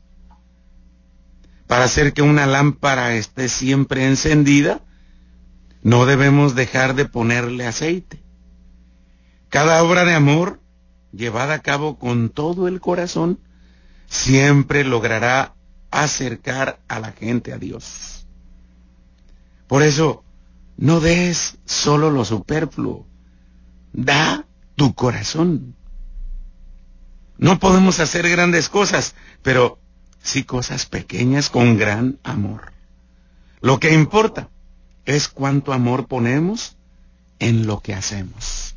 para 1.74 1.86
hacer 1.86 2.14
que 2.14 2.22
una 2.22 2.46
lámpara 2.46 3.16
esté 3.16 3.50
siempre 3.50 4.06
encendida, 4.06 4.82
no 5.82 6.06
debemos 6.06 6.54
dejar 6.54 6.94
de 6.94 7.06
ponerle 7.06 7.66
aceite. 7.66 8.22
Cada 9.50 9.84
obra 9.84 10.06
de 10.06 10.14
amor, 10.14 10.60
llevada 11.14 11.54
a 11.54 11.60
cabo 11.60 11.98
con 11.98 12.30
todo 12.30 12.68
el 12.68 12.82
corazón, 12.82 13.40
siempre 14.08 14.84
logrará 14.84 15.54
acercar 15.92 16.80
a 16.88 17.00
la 17.00 17.12
gente 17.12 17.54
a 17.54 17.58
Dios. 17.58 18.26
Por 19.68 19.84
eso, 19.84 20.24
no 20.78 21.00
des 21.00 21.58
solo 21.66 22.10
lo 22.10 22.26
superfluo, 22.26 23.06
da 23.94 24.46
tu 24.76 24.94
corazón. 24.94 25.76
No 27.38 27.60
podemos 27.60 28.00
hacer 28.00 28.28
grandes 28.30 28.70
cosas, 28.70 29.16
pero 29.42 29.80
sí 30.22 30.44
cosas 30.44 30.86
pequeñas 30.86 31.50
con 31.50 31.78
gran 31.78 32.20
amor. 32.24 32.74
Lo 33.62 33.80
que 33.80 33.94
importa 33.94 34.50
es 35.06 35.28
cuánto 35.28 35.74
amor 35.74 36.08
ponemos 36.08 36.78
en 37.40 37.68
lo 37.68 37.82
que 37.82 37.94
hacemos. 37.94 38.76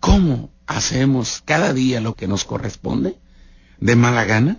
¿Cómo 0.00 0.50
hacemos 0.66 1.42
cada 1.44 1.72
día 1.72 2.00
lo 2.00 2.14
que 2.14 2.26
nos 2.26 2.44
corresponde? 2.44 3.16
¿De 3.78 3.96
mala 3.96 4.24
gana? 4.24 4.58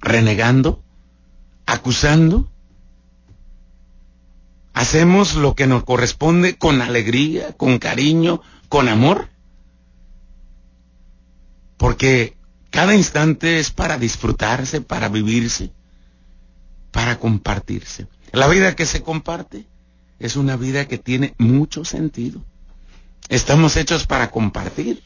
¿Renegando? 0.00 0.82
¿Acusando? 1.66 2.50
¿Hacemos 4.72 5.36
lo 5.36 5.54
que 5.54 5.66
nos 5.66 5.84
corresponde 5.84 6.56
con 6.56 6.82
alegría, 6.82 7.52
con 7.52 7.78
cariño, 7.78 8.42
con 8.68 8.88
amor? 8.88 9.28
Porque 11.76 12.36
cada 12.70 12.94
instante 12.94 13.60
es 13.60 13.70
para 13.70 13.98
disfrutarse, 13.98 14.80
para 14.80 15.08
vivirse, 15.08 15.72
para 16.90 17.18
compartirse. 17.18 18.08
La 18.32 18.48
vida 18.48 18.74
que 18.74 18.84
se 18.84 19.02
comparte 19.02 19.66
es 20.18 20.34
una 20.36 20.56
vida 20.56 20.88
que 20.88 20.98
tiene 20.98 21.34
mucho 21.38 21.84
sentido. 21.84 22.44
Estamos 23.28 23.76
hechos 23.76 24.06
para 24.06 24.30
compartir. 24.30 25.02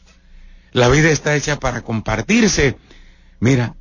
La 0.71 0.89
vida 0.89 1.09
está 1.09 1.35
hecha 1.35 1.59
para 1.59 1.81
compartirse. 1.81 2.77
Mira, 3.39 3.75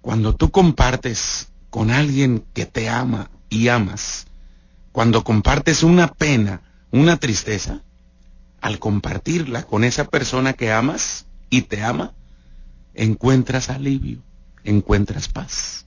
cuando 0.00 0.34
tú 0.34 0.50
compartes 0.50 1.52
con 1.70 1.90
alguien 1.90 2.44
que 2.52 2.66
te 2.66 2.88
ama 2.88 3.30
y 3.48 3.68
amas, 3.68 4.26
cuando 4.92 5.22
compartes 5.22 5.82
una 5.82 6.08
pena, 6.08 6.62
una 6.90 7.16
tristeza, 7.16 7.82
al 8.60 8.78
compartirla 8.78 9.62
con 9.62 9.84
esa 9.84 10.04
persona 10.04 10.52
que 10.52 10.72
amas 10.72 11.26
y 11.48 11.62
te 11.62 11.82
ama, 11.82 12.12
encuentras 12.94 13.70
alivio, 13.70 14.22
encuentras 14.64 15.28
paz. 15.28 15.86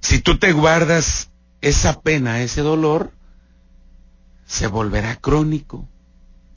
Si 0.00 0.18
tú 0.20 0.38
te 0.38 0.52
guardas 0.52 1.30
esa 1.60 2.00
pena, 2.00 2.40
ese 2.42 2.62
dolor, 2.62 3.12
se 4.46 4.66
volverá 4.66 5.16
crónico 5.16 5.88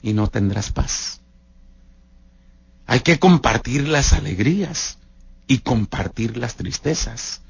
y 0.04 0.12
no 0.12 0.28
tendrás 0.28 0.70
paz. 0.70 1.22
Hay 2.86 3.00
que 3.00 3.18
compartir 3.18 3.88
las 3.88 4.12
alegrías 4.12 4.98
y 5.46 5.60
compartir 5.60 6.36
las 6.36 6.56
tristezas. 6.56 7.40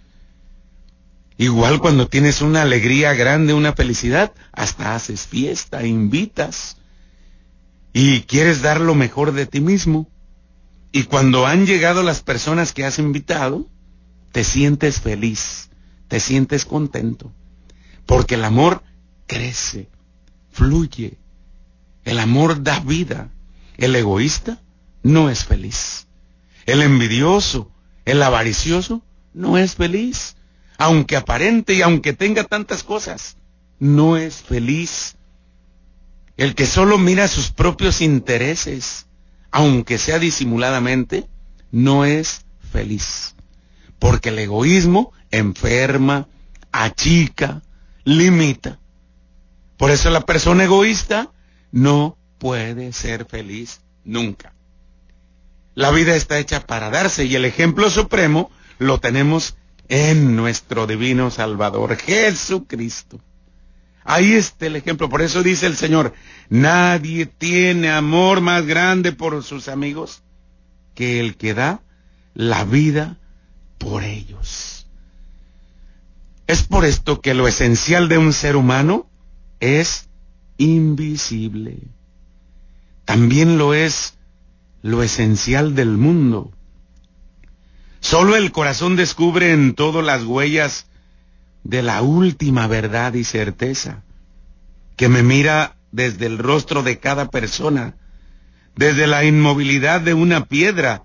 Igual 1.36 1.80
cuando 1.80 2.06
tienes 2.06 2.42
una 2.42 2.62
alegría 2.62 3.12
grande, 3.14 3.54
una 3.54 3.72
felicidad, 3.72 4.32
hasta 4.52 4.94
haces 4.94 5.26
fiesta, 5.26 5.84
invitas 5.84 6.76
y 7.92 8.20
quieres 8.20 8.62
dar 8.62 8.80
lo 8.80 8.94
mejor 8.94 9.32
de 9.32 9.46
ti 9.46 9.60
mismo. 9.60 10.08
Y 10.92 11.02
cuando 11.02 11.46
han 11.46 11.66
llegado 11.66 12.04
las 12.04 12.22
personas 12.22 12.72
que 12.72 12.84
has 12.84 13.00
invitado, 13.00 13.66
te 14.30 14.44
sientes 14.44 15.00
feliz, 15.00 15.70
te 16.06 16.20
sientes 16.20 16.64
contento, 16.64 17.32
porque 18.06 18.36
el 18.36 18.44
amor 18.44 18.84
crece, 19.26 19.88
fluye, 20.52 21.18
el 22.04 22.18
amor 22.18 22.62
da 22.62 22.80
vida. 22.80 23.30
El 23.76 23.96
egoísta 23.96 24.62
no 25.02 25.30
es 25.30 25.44
feliz. 25.44 26.06
El 26.66 26.82
envidioso, 26.82 27.70
el 28.04 28.22
avaricioso, 28.22 29.02
no 29.32 29.58
es 29.58 29.74
feliz. 29.74 30.36
Aunque 30.78 31.16
aparente 31.16 31.74
y 31.74 31.82
aunque 31.82 32.12
tenga 32.12 32.44
tantas 32.44 32.82
cosas, 32.82 33.36
no 33.78 34.16
es 34.16 34.42
feliz. 34.42 35.16
El 36.36 36.54
que 36.54 36.66
solo 36.66 36.98
mira 36.98 37.28
sus 37.28 37.50
propios 37.50 38.00
intereses, 38.00 39.06
aunque 39.50 39.98
sea 39.98 40.18
disimuladamente, 40.18 41.28
no 41.70 42.04
es 42.04 42.44
feliz. 42.72 43.34
Porque 43.98 44.30
el 44.30 44.38
egoísmo 44.38 45.12
enferma, 45.30 46.28
achica, 46.72 47.62
limita. 48.04 48.80
Por 49.76 49.90
eso 49.90 50.10
la 50.10 50.22
persona 50.22 50.64
egoísta 50.64 51.30
no 51.74 52.16
puede 52.38 52.92
ser 52.92 53.26
feliz 53.26 53.80
nunca. 54.04 54.54
La 55.74 55.90
vida 55.90 56.14
está 56.14 56.38
hecha 56.38 56.64
para 56.68 56.88
darse 56.88 57.24
y 57.24 57.34
el 57.34 57.44
ejemplo 57.44 57.90
supremo 57.90 58.52
lo 58.78 59.00
tenemos 59.00 59.56
en 59.88 60.36
nuestro 60.36 60.86
divino 60.86 61.32
Salvador, 61.32 61.96
Jesucristo. 61.96 63.20
Ahí 64.04 64.34
está 64.34 64.66
el 64.66 64.76
ejemplo. 64.76 65.08
Por 65.08 65.20
eso 65.20 65.42
dice 65.42 65.66
el 65.66 65.76
Señor, 65.76 66.14
nadie 66.48 67.26
tiene 67.26 67.90
amor 67.90 68.40
más 68.40 68.64
grande 68.66 69.10
por 69.10 69.42
sus 69.42 69.66
amigos 69.66 70.22
que 70.94 71.18
el 71.18 71.36
que 71.36 71.54
da 71.54 71.82
la 72.34 72.64
vida 72.64 73.18
por 73.78 74.04
ellos. 74.04 74.86
Es 76.46 76.62
por 76.62 76.84
esto 76.84 77.20
que 77.20 77.34
lo 77.34 77.48
esencial 77.48 78.08
de 78.08 78.18
un 78.18 78.32
ser 78.32 78.54
humano 78.54 79.10
es 79.58 80.08
invisible. 80.58 81.78
También 83.04 83.58
lo 83.58 83.74
es 83.74 84.14
lo 84.82 85.02
esencial 85.02 85.74
del 85.74 85.96
mundo. 85.96 86.52
Solo 88.00 88.36
el 88.36 88.52
corazón 88.52 88.96
descubre 88.96 89.52
en 89.52 89.74
todo 89.74 90.02
las 90.02 90.24
huellas 90.24 90.86
de 91.62 91.82
la 91.82 92.02
última 92.02 92.66
verdad 92.66 93.14
y 93.14 93.24
certeza, 93.24 94.02
que 94.96 95.08
me 95.08 95.22
mira 95.22 95.76
desde 95.90 96.26
el 96.26 96.38
rostro 96.38 96.82
de 96.82 96.98
cada 96.98 97.30
persona, 97.30 97.96
desde 98.76 99.06
la 99.06 99.24
inmovilidad 99.24 100.00
de 100.02 100.12
una 100.12 100.44
piedra, 100.44 101.04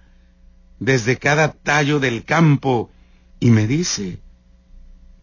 desde 0.79 1.18
cada 1.18 1.53
tallo 1.53 2.00
del 2.00 2.25
campo, 2.25 2.91
y 3.39 3.51
me 3.51 3.68
dice, 3.68 4.20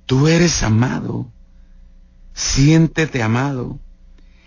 tú 0.06 0.28
eres 0.28 0.62
amado, 0.62 1.30
siéntete 2.32 3.22
amado. 3.22 3.78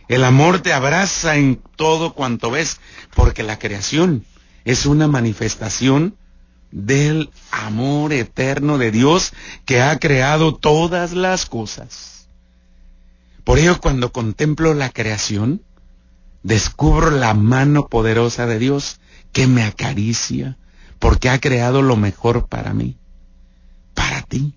El 0.10 0.24
amor 0.24 0.62
te 0.62 0.74
abraza 0.74 1.38
en 1.38 1.62
todo 1.76 2.16
cuanto 2.16 2.50
ves, 2.50 2.80
porque 3.16 3.44
la 3.44 3.60
creación 3.60 4.26
es 4.66 4.88
una 4.88 5.08
manifestación 5.08 6.18
del 6.72 7.30
amor 7.52 8.12
eterno 8.12 8.80
de 8.80 8.90
Dios 8.90 9.34
que 9.66 9.82
ha 9.84 10.00
creado 10.00 10.56
todas 10.56 11.14
las 11.14 11.46
cosas. 11.46 12.28
Por 13.44 13.60
ello 13.60 13.80
cuando 13.80 14.12
contemplo 14.12 14.74
la 14.74 14.90
creación, 14.90 15.62
descubro 16.42 17.12
la 17.12 17.36
mano 17.36 17.88
poderosa 17.88 18.48
de 18.48 18.58
Dios 18.58 19.00
que 19.32 19.46
me 19.46 19.62
acaricia 19.62 20.58
porque 20.98 21.30
ha 21.30 21.40
creado 21.40 21.84
lo 21.84 21.96
mejor 21.96 22.48
para 22.48 22.74
mí, 22.74 22.98
para 23.94 24.24
ti. 24.24 24.56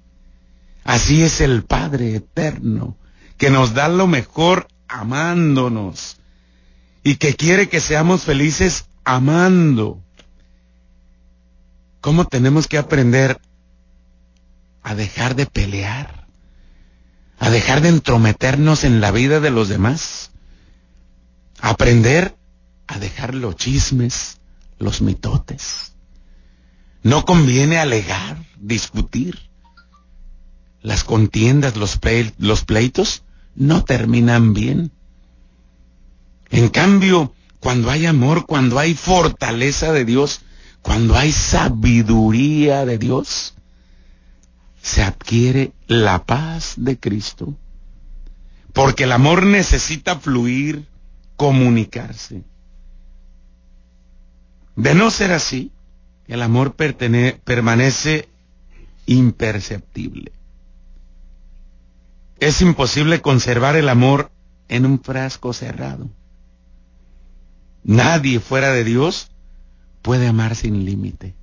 Así 0.82 1.23
es 1.23 1.42
el 1.42 1.62
Padre 1.62 2.16
eterno, 2.16 2.97
que 3.37 3.50
nos 3.50 3.75
da 3.75 3.88
lo 3.88 4.06
mejor 4.06 4.66
amándonos 4.93 6.19
y 7.03 7.17
que 7.17 7.35
quiere 7.35 7.69
que 7.69 7.81
seamos 7.81 8.23
felices 8.25 8.87
amando. 9.05 10.01
¿Cómo 12.01 12.27
tenemos 12.27 12.69
que 12.69 12.79
aprender 12.79 13.41
a 14.83 14.95
dejar 14.95 15.35
de 15.35 15.47
pelear? 15.47 16.27
A 17.39 17.51
dejar 17.51 17.81
de 17.81 17.89
entrometernos 17.89 18.85
en 18.85 19.01
la 19.01 19.11
vida 19.11 19.41
de 19.41 19.51
los 19.51 19.69
demás. 19.69 20.31
aprender 21.61 22.37
a 22.89 22.99
dejar 22.99 23.35
los 23.35 23.55
chismes, 23.55 24.41
los 24.79 25.01
mitotes. 25.01 25.93
No 27.05 27.25
conviene 27.25 27.79
alegar, 27.79 28.37
discutir. 28.59 29.39
Las 30.81 31.05
contiendas, 31.05 31.76
los, 31.76 31.99
pleitos 32.65 33.23
no 33.54 33.84
terminan 33.84 34.54
bien. 34.54 34.91
En 36.50 36.69
cambio, 36.69 37.34
cuando 37.60 37.91
hay 37.91 38.06
amor, 38.06 38.47
cuando 38.47 38.78
hay 38.78 38.95
fortaleza 38.95 39.93
de 39.93 40.04
Dios, 40.04 40.41
cuando 40.82 41.17
hay 41.17 41.32
sabiduría 41.32 42.84
de 42.84 42.99
Dios, 42.99 43.54
se 44.82 45.02
adquiere 45.02 45.73
la 45.86 46.25
paz 46.25 46.75
de 46.76 46.99
Cristo. 46.99 47.56
Porque 48.73 49.04
el 49.04 49.12
amor 49.12 49.45
necesita 49.45 50.19
fluir, 50.19 50.88
comunicarse. 51.36 52.43
De 54.75 54.95
no 54.95 55.10
ser 55.10 55.32
así, 55.32 55.71
el 56.26 56.43
amor 56.43 56.75
permanece 56.75 58.28
imperceptible. 59.06 60.32
Es 62.43 62.61
imposible 62.61 63.21
conservar 63.21 63.76
el 63.76 63.89
amor 63.89 64.33
en 64.67 64.85
un 64.85 65.00
frasco 65.00 65.52
cerrado. 65.52 66.11
Nadie 67.85 68.41
fuera 68.41 68.73
de 68.73 68.83
Dios 68.83 69.31
puede 70.02 70.26
amar 70.26 70.57
sin 70.57 70.85
límite. 70.85 71.37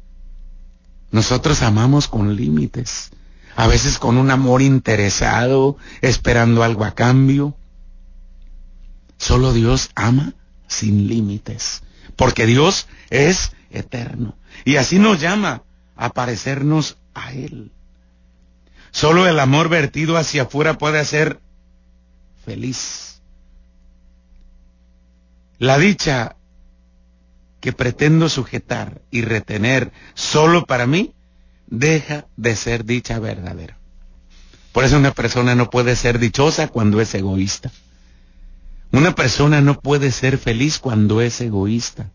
Nosotros 1.10 1.62
amamos 1.62 2.10
con 2.10 2.36
límites, 2.36 3.12
a 3.56 3.66
veces 3.68 3.98
con 3.98 4.18
un 4.18 4.30
amor 4.30 4.62
interesado, 4.62 5.78
esperando 6.02 6.64
algo 6.64 6.84
a 6.84 6.96
cambio. 6.96 7.56
Solo 9.16 9.54
Dios 9.54 9.92
ama 9.96 10.34
sin 10.68 11.08
límites, 11.08 11.82
porque 12.18 12.46
Dios 12.46 12.88
es 13.10 13.54
eterno. 13.72 14.36
Y 14.66 14.76
así 14.76 15.00
nos 15.00 15.22
llama 15.22 15.64
a 15.96 16.10
parecernos 16.10 16.98
a 17.14 17.32
Él. 17.32 17.72
Solo 18.92 19.28
el 19.28 19.40
amor 19.40 19.70
vertido 19.70 20.18
hacia 20.18 20.44
afuera 20.44 20.78
puede 20.78 21.00
hacer 21.00 21.40
feliz. 22.46 23.22
La 25.58 25.78
dicha 25.78 26.36
que 27.60 27.74
pretendo 27.74 28.30
sujetar 28.30 29.02
y 29.12 29.22
retener 29.22 29.92
solo 30.14 30.66
para 30.66 30.88
mí, 30.88 31.14
deja 31.68 32.26
de 32.38 32.56
ser 32.56 32.86
dicha 32.86 33.20
verdadera. 33.20 33.78
Por 34.72 34.86
eso 34.86 34.98
una 34.98 35.12
persona 35.12 35.56
no 35.56 35.70
puede 35.70 35.96
ser 35.96 36.20
dichosa 36.20 36.68
cuando 36.68 37.02
es 37.02 37.14
egoísta. 37.14 37.72
Una 38.92 39.14
persona 39.14 39.62
no 39.62 39.80
puede 39.80 40.12
ser 40.12 40.38
feliz 40.38 40.80
cuando 40.80 41.22
es 41.22 41.42
egoísta. 41.42 42.12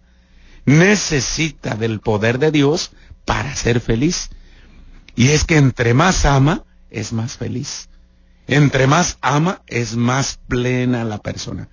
Necesita 0.64 1.74
del 1.76 2.00
poder 2.00 2.38
de 2.38 2.50
Dios 2.50 2.92
para 3.24 3.54
ser 3.54 3.80
feliz. 3.80 4.30
Y 5.16 5.28
es 5.28 5.44
que 5.44 5.56
entre 5.56 5.94
más 5.94 6.24
ama, 6.24 6.64
es 6.90 7.12
más 7.12 7.36
feliz. 7.36 7.88
Entre 8.46 8.86
más 8.86 9.18
ama, 9.20 9.62
es 9.66 9.96
más 9.96 10.38
plena 10.48 11.04
la 11.04 11.18
persona. 11.18 11.68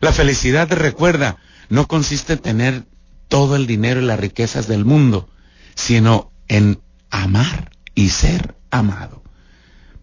La 0.00 0.12
felicidad, 0.12 0.70
recuerda, 0.70 1.36
no 1.68 1.86
consiste 1.86 2.34
en 2.34 2.38
tener 2.38 2.84
todo 3.28 3.56
el 3.56 3.66
dinero 3.66 4.00
y 4.00 4.04
las 4.04 4.20
riquezas 4.20 4.66
del 4.66 4.84
mundo, 4.84 5.28
sino 5.74 6.32
en 6.48 6.80
amar 7.10 7.70
y 7.94 8.10
ser 8.10 8.56
amado, 8.70 9.22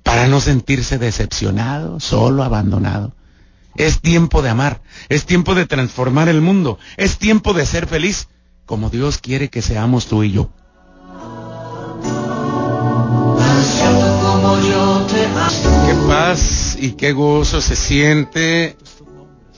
para 0.03 0.27
no 0.27 0.41
sentirse 0.41 0.97
decepcionado, 0.97 1.99
solo, 1.99 2.43
abandonado. 2.43 3.15
Es 3.75 4.01
tiempo 4.01 4.41
de 4.41 4.49
amar, 4.49 4.82
es 5.10 5.25
tiempo 5.25 5.56
de 5.56 5.65
transformar 5.65 6.29
el 6.29 6.41
mundo, 6.41 6.79
es 6.97 7.17
tiempo 7.17 7.53
de 7.53 7.65
ser 7.65 7.88
feliz, 7.88 8.27
como 8.65 8.89
Dios 8.89 9.17
quiere 9.17 9.49
que 9.49 9.62
seamos 9.62 10.08
tú 10.08 10.23
y 10.23 10.32
yo. 10.32 10.51
Qué 15.61 15.95
paz 16.07 16.77
y 16.79 16.91
qué 16.93 17.11
gozo 17.13 17.61
se 17.61 17.75
siente 17.75 18.77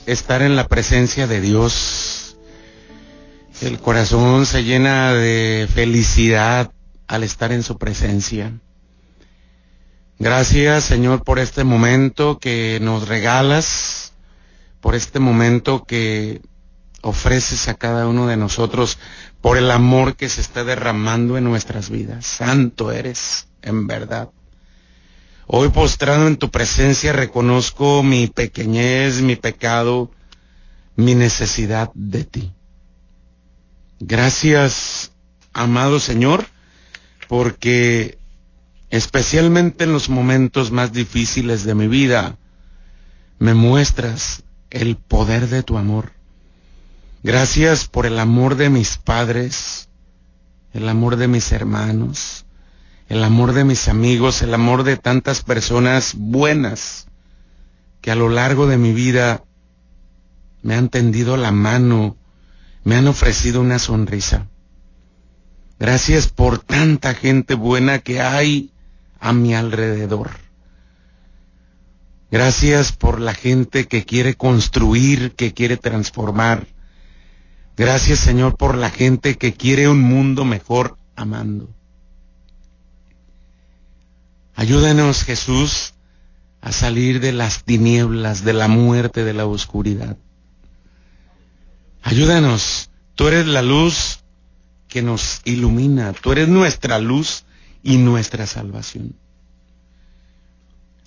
estar 0.06 0.42
en 0.42 0.56
la 0.56 0.68
presencia 0.68 1.26
de 1.26 1.40
Dios 1.40 2.16
el 3.62 3.78
corazón 3.78 4.44
se 4.44 4.64
llena 4.64 5.14
de 5.14 5.66
felicidad 5.72 6.70
al 7.06 7.22
estar 7.22 7.52
en 7.52 7.62
su 7.62 7.78
presencia. 7.78 8.52
Gracias 10.18 10.84
Señor 10.84 11.24
por 11.24 11.38
este 11.38 11.64
momento 11.64 12.38
que 12.38 12.78
nos 12.82 13.08
regalas, 13.08 14.12
por 14.80 14.94
este 14.94 15.20
momento 15.20 15.84
que 15.84 16.42
ofreces 17.00 17.68
a 17.68 17.74
cada 17.74 18.06
uno 18.06 18.26
de 18.26 18.36
nosotros, 18.36 18.98
por 19.40 19.56
el 19.56 19.70
amor 19.70 20.16
que 20.16 20.28
se 20.28 20.42
está 20.42 20.62
derramando 20.62 21.38
en 21.38 21.44
nuestras 21.44 21.88
vidas. 21.88 22.26
Santo 22.26 22.92
eres, 22.92 23.48
en 23.62 23.86
verdad. 23.86 24.28
Hoy 25.48 25.68
postrado 25.68 26.26
en 26.26 26.38
tu 26.38 26.50
presencia 26.50 27.12
reconozco 27.12 28.02
mi 28.02 28.26
pequeñez, 28.26 29.20
mi 29.22 29.36
pecado, 29.36 30.10
mi 30.96 31.14
necesidad 31.14 31.92
de 31.94 32.24
ti. 32.24 32.52
Gracias, 34.00 35.12
amado 35.52 36.00
Señor, 36.00 36.46
porque 37.28 38.18
especialmente 38.90 39.84
en 39.84 39.92
los 39.92 40.08
momentos 40.08 40.72
más 40.72 40.92
difíciles 40.92 41.62
de 41.62 41.76
mi 41.76 41.86
vida, 41.86 42.36
me 43.38 43.54
muestras 43.54 44.42
el 44.70 44.96
poder 44.96 45.48
de 45.48 45.62
tu 45.62 45.78
amor. 45.78 46.12
Gracias 47.22 47.86
por 47.86 48.06
el 48.06 48.18
amor 48.18 48.56
de 48.56 48.68
mis 48.68 48.98
padres, 48.98 49.90
el 50.72 50.88
amor 50.88 51.14
de 51.16 51.28
mis 51.28 51.52
hermanos, 51.52 52.45
el 53.08 53.22
amor 53.22 53.52
de 53.52 53.64
mis 53.64 53.88
amigos, 53.88 54.42
el 54.42 54.52
amor 54.54 54.82
de 54.82 54.96
tantas 54.96 55.42
personas 55.42 56.14
buenas 56.16 57.06
que 58.00 58.10
a 58.10 58.16
lo 58.16 58.28
largo 58.28 58.66
de 58.66 58.78
mi 58.78 58.92
vida 58.92 59.44
me 60.62 60.74
han 60.74 60.88
tendido 60.88 61.36
la 61.36 61.52
mano, 61.52 62.16
me 62.82 62.96
han 62.96 63.06
ofrecido 63.06 63.60
una 63.60 63.78
sonrisa. 63.78 64.48
Gracias 65.78 66.28
por 66.28 66.58
tanta 66.58 67.14
gente 67.14 67.54
buena 67.54 68.00
que 68.00 68.20
hay 68.20 68.72
a 69.20 69.32
mi 69.32 69.54
alrededor. 69.54 70.30
Gracias 72.30 72.90
por 72.90 73.20
la 73.20 73.34
gente 73.34 73.86
que 73.86 74.04
quiere 74.04 74.34
construir, 74.34 75.32
que 75.36 75.54
quiere 75.54 75.76
transformar. 75.76 76.66
Gracias 77.76 78.18
Señor 78.18 78.56
por 78.56 78.76
la 78.76 78.90
gente 78.90 79.36
que 79.36 79.52
quiere 79.52 79.88
un 79.88 80.00
mundo 80.00 80.44
mejor 80.44 80.98
amando. 81.14 81.75
Ayúdanos 84.56 85.22
Jesús 85.22 85.92
a 86.62 86.72
salir 86.72 87.20
de 87.20 87.32
las 87.32 87.64
tinieblas, 87.64 88.42
de 88.42 88.54
la 88.54 88.68
muerte, 88.68 89.22
de 89.22 89.34
la 89.34 89.44
oscuridad. 89.44 90.16
Ayúdanos, 92.02 92.90
tú 93.14 93.28
eres 93.28 93.46
la 93.46 93.60
luz 93.60 94.20
que 94.88 95.02
nos 95.02 95.42
ilumina, 95.44 96.14
tú 96.14 96.32
eres 96.32 96.48
nuestra 96.48 96.98
luz 96.98 97.44
y 97.82 97.98
nuestra 97.98 98.46
salvación. 98.46 99.14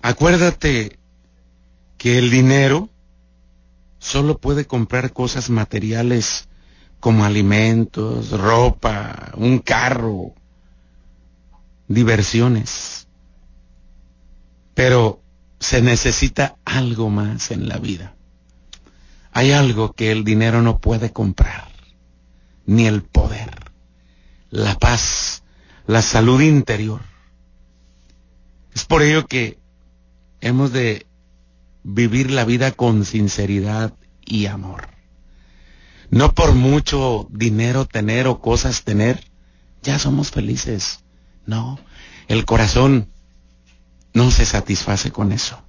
Acuérdate 0.03 0.99
que 1.97 2.19
el 2.19 2.29
dinero 2.29 2.89
solo 3.97 4.37
puede 4.37 4.65
comprar 4.65 5.11
cosas 5.11 5.49
materiales 5.49 6.47
como 6.99 7.25
alimentos, 7.25 8.29
ropa, 8.29 9.31
un 9.35 9.57
carro, 9.57 10.33
diversiones. 11.87 13.08
Pero 14.79 15.21
se 15.59 15.81
necesita 15.81 16.55
algo 16.63 17.09
más 17.09 17.51
en 17.51 17.67
la 17.67 17.79
vida. 17.79 18.15
Hay 19.33 19.51
algo 19.51 19.91
que 19.91 20.09
el 20.09 20.23
dinero 20.23 20.61
no 20.61 20.79
puede 20.79 21.11
comprar, 21.11 21.67
ni 22.65 22.85
el 22.85 23.03
poder, 23.03 23.49
la 24.49 24.79
paz, 24.79 25.43
la 25.85 26.01
salud 26.01 26.39
interior. 26.39 27.01
Es 28.73 28.85
por 28.85 29.01
ello 29.01 29.27
que 29.27 29.59
hemos 30.39 30.71
de 30.71 31.07
vivir 31.83 32.31
la 32.31 32.45
vida 32.45 32.71
con 32.71 33.03
sinceridad 33.03 33.93
y 34.25 34.45
amor. 34.45 34.87
No 36.09 36.31
por 36.33 36.55
mucho 36.55 37.27
dinero 37.31 37.83
tener 37.83 38.27
o 38.27 38.39
cosas 38.39 38.85
tener, 38.85 39.25
ya 39.83 39.99
somos 39.99 40.31
felices. 40.31 41.03
No, 41.45 41.77
el 42.29 42.45
corazón 42.45 43.11
no 44.13 44.31
se 44.31 44.45
satisface 44.45 45.11
con 45.11 45.31
eso. 45.31 45.61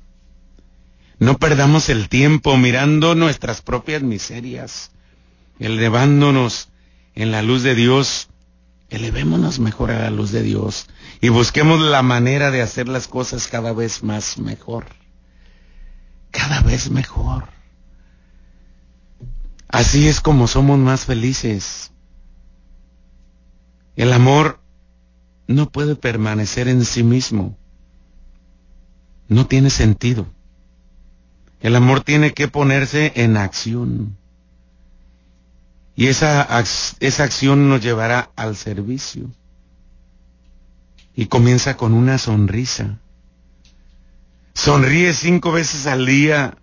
No 1.18 1.38
perdamos 1.38 1.88
el 1.88 2.08
tiempo 2.08 2.56
mirando 2.56 3.14
nuestras 3.14 3.60
propias 3.60 4.02
miserias, 4.02 4.90
elevándonos 5.58 6.68
en 7.14 7.30
la 7.30 7.42
luz 7.42 7.62
de 7.62 7.74
Dios, 7.74 8.28
elevémonos 8.88 9.58
mejor 9.58 9.90
a 9.90 10.00
la 10.00 10.10
luz 10.10 10.32
de 10.32 10.42
Dios 10.42 10.86
y 11.20 11.28
busquemos 11.28 11.80
la 11.80 12.02
manera 12.02 12.50
de 12.50 12.62
hacer 12.62 12.88
las 12.88 13.06
cosas 13.06 13.48
cada 13.48 13.72
vez 13.72 14.02
más 14.02 14.38
mejor 14.38 14.86
cada 16.30 16.60
vez 16.62 16.90
mejor. 16.90 17.48
Así 19.68 20.08
es 20.08 20.20
como 20.20 20.48
somos 20.48 20.78
más 20.78 21.04
felices. 21.04 21.92
El 23.96 24.12
amor 24.12 24.60
no 25.46 25.70
puede 25.70 25.96
permanecer 25.96 26.68
en 26.68 26.84
sí 26.84 27.02
mismo. 27.02 27.58
No 29.30 29.46
tiene 29.46 29.70
sentido. 29.70 30.26
El 31.60 31.76
amor 31.76 32.02
tiene 32.02 32.34
que 32.34 32.48
ponerse 32.48 33.12
en 33.14 33.36
acción. 33.36 34.16
Y 35.94 36.08
esa, 36.08 36.48
esa 36.98 37.22
acción 37.22 37.68
nos 37.68 37.80
llevará 37.80 38.32
al 38.34 38.56
servicio. 38.56 39.30
Y 41.14 41.26
comienza 41.26 41.76
con 41.76 41.94
una 41.94 42.18
sonrisa. 42.18 42.98
Sonríe 44.52 45.12
cinco 45.12 45.52
veces 45.52 45.86
al 45.86 46.06
día 46.06 46.58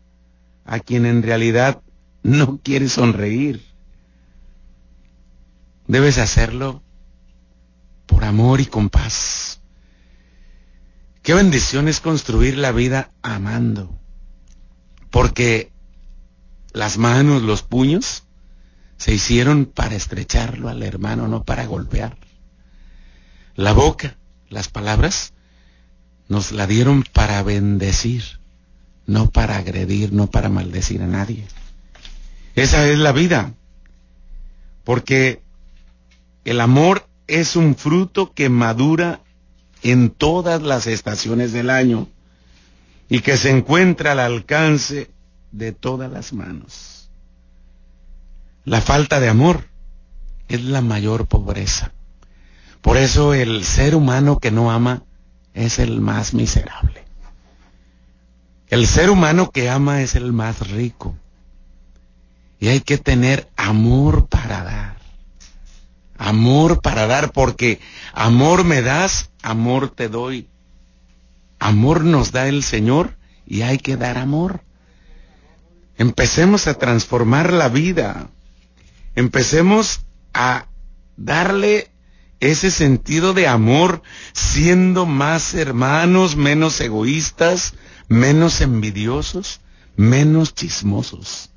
a 0.65 0.79
quien 0.79 1.05
en 1.05 1.23
realidad 1.23 1.81
no 2.21 2.59
quiere 2.61 2.89
sonreír. 2.89 3.63
Debes 5.87 6.17
hacerlo 6.17 6.83
por 8.07 8.25
amor 8.25 8.59
y 8.59 8.65
con 8.65 8.89
paz. 8.89 9.61
Qué 11.27 11.33
bendición 11.33 11.89
es 11.89 11.99
construir 11.99 12.57
la 12.57 12.71
vida 12.71 13.11
amando. 13.21 13.99
Porque 15.09 15.73
las 16.71 16.97
manos, 16.97 17.41
los 17.41 17.63
puños, 17.63 18.23
se 18.95 19.13
hicieron 19.13 19.65
para 19.65 19.95
estrecharlo 19.95 20.69
al 20.69 20.81
hermano, 20.83 21.27
no 21.27 21.43
para 21.43 21.65
golpear. 21.65 22.15
La 23.55 23.73
boca, 23.73 24.15
las 24.47 24.69
palabras, 24.69 25.33
nos 26.29 26.53
la 26.53 26.65
dieron 26.65 27.03
para 27.03 27.43
bendecir, 27.43 28.39
no 29.05 29.29
para 29.29 29.57
agredir, 29.57 30.13
no 30.13 30.27
para 30.27 30.47
maldecir 30.47 31.01
a 31.01 31.07
nadie. 31.07 31.45
Esa 32.55 32.87
es 32.87 32.99
la 32.99 33.11
vida. 33.11 33.53
Porque 34.85 35.43
el 36.45 36.61
amor 36.61 37.05
es 37.27 37.57
un 37.57 37.75
fruto 37.75 38.31
que 38.31 38.47
madura 38.47 39.23
en 39.83 40.09
todas 40.09 40.61
las 40.61 40.87
estaciones 40.87 41.51
del 41.53 41.69
año 41.69 42.07
y 43.09 43.19
que 43.19 43.37
se 43.37 43.51
encuentra 43.51 44.13
al 44.13 44.19
alcance 44.19 45.11
de 45.51 45.71
todas 45.71 46.11
las 46.11 46.33
manos. 46.33 47.09
La 48.65 48.81
falta 48.81 49.19
de 49.19 49.29
amor 49.29 49.69
es 50.49 50.61
la 50.63 50.81
mayor 50.81 51.27
pobreza. 51.27 51.93
Por 52.81 52.97
eso 52.97 53.33
el 53.33 53.63
ser 53.63 53.95
humano 53.95 54.39
que 54.39 54.51
no 54.51 54.71
ama 54.71 55.03
es 55.53 55.79
el 55.79 56.01
más 56.01 56.33
miserable. 56.33 57.05
El 58.67 58.85
ser 58.85 59.09
humano 59.09 59.51
que 59.51 59.69
ama 59.69 60.01
es 60.01 60.15
el 60.15 60.33
más 60.33 60.69
rico. 60.69 61.15
Y 62.59 62.67
hay 62.67 62.81
que 62.81 62.97
tener 62.97 63.49
amor 63.55 64.27
para 64.27 64.63
dar. 64.63 64.97
Amor 66.17 66.81
para 66.81 67.07
dar, 67.07 67.31
porque 67.31 67.79
amor 68.13 68.63
me 68.63 68.81
das, 68.81 69.29
amor 69.47 69.89
te 69.89 70.09
doy. 70.09 70.49
Amor 71.59 72.03
nos 72.03 72.31
da 72.31 72.47
el 72.47 72.63
Señor 72.63 73.17
y 73.45 73.61
hay 73.61 73.77
que 73.77 73.95
dar 73.95 74.17
amor. 74.17 74.61
Empecemos 75.97 76.67
a 76.67 76.75
transformar 76.75 77.53
la 77.53 77.69
vida. 77.69 78.29
Empecemos 79.15 80.01
a 80.33 80.67
darle 81.15 81.89
ese 82.39 82.69
sentido 82.69 83.33
de 83.33 83.47
amor, 83.47 84.03
siendo 84.33 85.05
más 85.05 85.55
hermanos, 85.55 86.35
menos 86.35 86.79
egoístas, 86.81 87.73
menos 88.09 88.61
envidiosos, 88.61 89.61
menos 89.95 90.53
chismosos. 90.53 91.49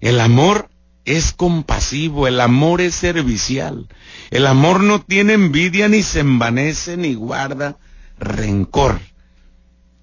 El 0.00 0.20
amor 0.20 0.68
es 1.04 1.32
compasivo, 1.32 2.26
el 2.26 2.40
amor 2.40 2.80
es 2.80 2.94
servicial, 2.94 3.88
el 4.30 4.46
amor 4.46 4.82
no 4.82 5.00
tiene 5.00 5.32
envidia 5.32 5.88
ni 5.88 6.02
se 6.02 6.20
envanece 6.20 6.96
ni 6.96 7.14
guarda 7.14 7.76
rencor. 8.18 9.00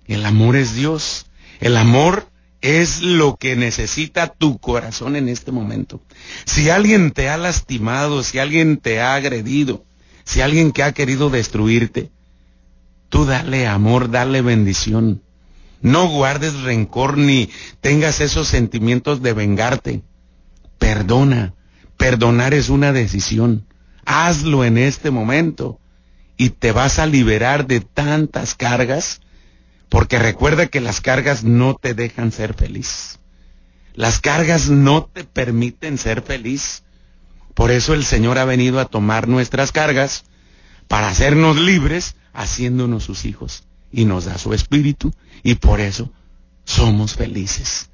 El 0.08 0.26
amor 0.26 0.56
es 0.56 0.76
Dios, 0.76 1.28
el 1.60 1.78
amor 1.78 2.28
es 2.62 3.02
lo 3.02 3.38
que 3.38 3.56
necesita 3.56 4.28
tu 4.28 4.60
corazón 4.60 5.16
en 5.16 5.30
este 5.30 5.52
momento. 5.52 6.02
Si 6.46 6.70
alguien 6.70 7.12
te 7.12 7.30
ha 7.30 7.38
lastimado, 7.38 8.24
si 8.24 8.40
alguien 8.40 8.78
te 8.78 9.00
ha 9.02 9.16
agredido, 9.16 9.86
si 10.26 10.42
alguien 10.42 10.72
que 10.72 10.84
ha 10.84 10.92
querido 10.92 11.30
destruirte, 11.30 12.12
tú 13.10 13.26
dale 13.26 13.68
amor, 13.68 14.12
dale 14.12 14.42
bendición. 14.42 15.22
No 15.82 16.10
guardes 16.10 16.62
rencor 16.62 17.18
ni 17.18 17.50
tengas 17.80 18.20
esos 18.20 18.48
sentimientos 18.50 19.22
de 19.22 19.34
vengarte. 19.34 20.02
Perdona. 20.80 21.54
Perdonar 21.98 22.54
es 22.54 22.70
una 22.70 22.94
decisión. 22.94 23.68
Hazlo 24.06 24.66
en 24.66 24.78
este 24.78 25.12
momento 25.12 25.80
y 26.38 26.52
te 26.52 26.72
vas 26.72 26.98
a 26.98 27.06
liberar 27.06 27.68
de 27.68 27.82
tantas 27.82 28.56
cargas 28.56 29.22
porque 29.90 30.20
recuerda 30.20 30.68
que 30.68 30.80
las 30.80 31.02
cargas 31.02 31.44
no 31.44 31.76
te 31.76 31.94
dejan 31.94 32.32
ser 32.32 32.54
feliz. 32.54 33.20
Las 33.94 34.20
cargas 34.20 34.70
no 34.70 35.04
te 35.06 35.26
permiten 35.26 35.98
ser 35.98 36.22
feliz. 36.22 36.84
Por 37.54 37.72
eso 37.72 37.94
el 37.94 38.06
Señor 38.06 38.38
ha 38.38 38.46
venido 38.46 38.80
a 38.80 38.86
tomar 38.86 39.28
nuestras 39.28 39.72
cargas 39.72 40.24
para 40.88 41.10
hacernos 41.10 41.58
libres, 41.58 42.16
haciéndonos 42.34 43.04
sus 43.04 43.26
hijos. 43.26 43.64
Y 43.92 44.06
nos 44.06 44.26
da 44.26 44.38
su 44.38 44.54
espíritu 44.54 45.12
y 45.44 45.56
por 45.56 45.82
eso 45.82 46.12
somos 46.64 47.16
felices. 47.16 47.90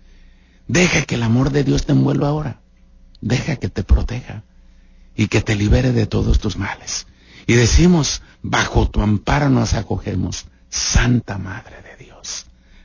Deja 0.68 1.04
que 1.04 1.16
el 1.16 1.24
amor 1.24 1.52
de 1.52 1.64
Dios 1.64 1.86
te 1.86 1.94
envuelva 1.94 2.28
ahora. 2.28 2.62
Deja 3.22 3.56
que 3.56 3.70
te 3.70 3.84
proteja 3.84 4.44
y 5.16 5.28
que 5.28 5.42
te 5.42 5.56
libere 5.56 5.92
de 5.92 6.08
todos 6.08 6.40
tus 6.40 6.58
males. 6.58 7.08
Y 7.48 7.54
decimos, 7.54 8.22
bajo 8.42 8.90
tu 8.90 9.02
amparo 9.02 9.50
nos 9.50 9.74
acogemos, 9.74 10.46
Santa 10.70 11.38
Madre 11.38 11.76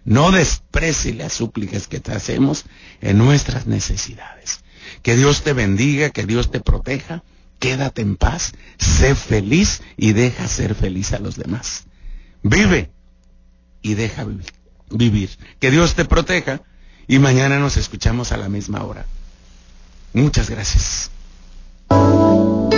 No 0.05 0.31
desprecie 0.31 1.15
las 1.15 1.33
súplicas 1.33 1.87
que 1.87 2.01
te 2.01 2.13
hacemos 2.13 2.65
en 3.01 3.19
nuestras 3.19 3.67
necesidades. 3.67 4.61
Que 5.03 5.17
Dios 5.17 5.43
te 5.43 5.53
bendiga, 5.53 6.11
que 6.11 6.27
Dios 6.27 6.51
te 6.51 6.61
proteja. 6.61 7.23
Quédate 7.59 8.01
en 8.01 8.17
paz, 8.17 8.53
sé 8.79 9.15
feliz 9.15 9.83
y 9.97 10.13
deja 10.13 10.49
ser 10.49 10.75
feliz 10.75 11.13
a 11.13 11.19
los 11.19 11.37
demás. 11.37 11.85
Vive 12.43 12.91
y 13.83 13.95
deja 13.95 14.25
vivir. 14.25 14.53
vivir. 14.91 15.31
Que 15.59 15.71
Dios 15.71 15.95
te 15.95 16.07
proteja 16.07 16.63
y 17.07 17.19
mañana 17.19 17.59
nos 17.59 17.77
escuchamos 17.77 18.33
a 18.33 18.39
la 18.39 18.49
misma 18.49 18.83
hora. 18.85 19.05
Muchas 20.13 20.51
gracias. 20.51 21.09
Toma 21.89 22.71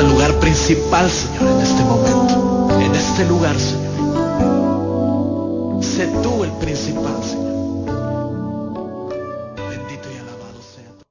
el 0.00 0.08
lugar 0.10 0.38
principal, 0.38 1.10
Señor, 1.10 1.56
en 1.56 1.60
este 1.60 1.82
momento. 1.84 2.68
En 2.80 2.94
este 2.94 3.24
lugar, 3.26 3.58
Señor. 3.58 3.90
Sé 5.82 6.06
tú 6.22 6.44
el 6.44 6.52
principal, 6.52 7.20
Señor. 7.24 7.51